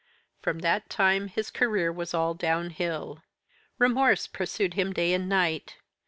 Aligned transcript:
From 0.41 0.57
that 0.61 0.89
time 0.89 1.27
his 1.27 1.51
career 1.51 1.91
was 1.91 2.15
all 2.15 2.33
downhill. 2.33 3.21
Remorse 3.77 4.25
pursued 4.25 4.73
him 4.73 4.93
day 4.93 5.13
and 5.13 5.29
night. 5.29 5.75